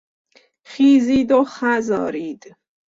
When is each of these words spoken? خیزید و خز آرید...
خیزید 0.63 1.31
و 1.31 1.43
خز 1.43 1.91
آرید... 1.91 2.55